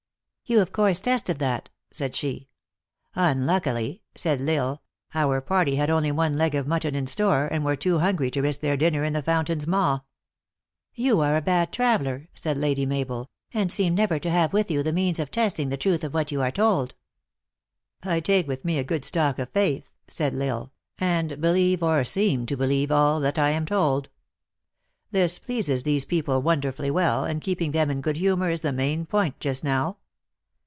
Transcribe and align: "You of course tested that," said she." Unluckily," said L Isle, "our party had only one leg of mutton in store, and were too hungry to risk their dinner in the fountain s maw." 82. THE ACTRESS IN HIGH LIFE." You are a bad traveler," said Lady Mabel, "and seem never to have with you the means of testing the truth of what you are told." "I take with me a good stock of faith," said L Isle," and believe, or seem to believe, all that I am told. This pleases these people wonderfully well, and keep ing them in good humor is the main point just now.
"You 0.51 0.59
of 0.59 0.73
course 0.73 0.99
tested 0.99 1.39
that," 1.39 1.69
said 1.93 2.13
she." 2.13 2.49
Unluckily," 3.15 4.01
said 4.15 4.41
L 4.41 4.49
Isle, 4.49 4.81
"our 5.15 5.39
party 5.39 5.75
had 5.77 5.89
only 5.89 6.11
one 6.11 6.37
leg 6.37 6.55
of 6.55 6.67
mutton 6.67 6.93
in 6.93 7.07
store, 7.07 7.47
and 7.47 7.63
were 7.63 7.77
too 7.77 7.99
hungry 7.99 8.29
to 8.31 8.41
risk 8.41 8.59
their 8.59 8.75
dinner 8.75 9.05
in 9.05 9.13
the 9.13 9.21
fountain 9.23 9.61
s 9.61 9.65
maw." 9.65 10.01
82. 10.01 10.01
THE 10.01 10.01
ACTRESS 10.01 10.53
IN 10.57 10.75
HIGH 10.75 10.87
LIFE." 10.89 11.05
You 11.07 11.21
are 11.33 11.37
a 11.37 11.41
bad 11.41 11.71
traveler," 11.71 12.29
said 12.33 12.57
Lady 12.57 12.85
Mabel, 12.85 13.29
"and 13.53 13.71
seem 13.71 13.95
never 13.95 14.19
to 14.19 14.29
have 14.29 14.51
with 14.51 14.69
you 14.69 14.83
the 14.83 14.91
means 14.91 15.19
of 15.19 15.31
testing 15.31 15.69
the 15.69 15.77
truth 15.77 16.03
of 16.03 16.13
what 16.13 16.33
you 16.33 16.41
are 16.41 16.51
told." 16.51 16.95
"I 18.03 18.19
take 18.19 18.45
with 18.49 18.65
me 18.65 18.77
a 18.77 18.83
good 18.83 19.05
stock 19.05 19.39
of 19.39 19.47
faith," 19.51 19.89
said 20.09 20.35
L 20.35 20.41
Isle," 20.41 20.73
and 20.97 21.39
believe, 21.39 21.81
or 21.81 22.03
seem 22.03 22.45
to 22.47 22.57
believe, 22.57 22.91
all 22.91 23.21
that 23.21 23.39
I 23.39 23.51
am 23.51 23.65
told. 23.65 24.09
This 25.11 25.39
pleases 25.39 25.83
these 25.83 26.03
people 26.03 26.41
wonderfully 26.41 26.91
well, 26.91 27.23
and 27.23 27.39
keep 27.39 27.61
ing 27.61 27.71
them 27.71 27.89
in 27.89 28.01
good 28.01 28.17
humor 28.17 28.49
is 28.49 28.59
the 28.59 28.73
main 28.73 29.05
point 29.05 29.39
just 29.39 29.63
now. 29.63 29.95